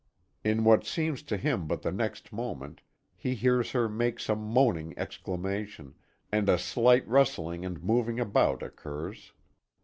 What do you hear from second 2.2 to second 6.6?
moment, he hears her make some moaning exclamation, and a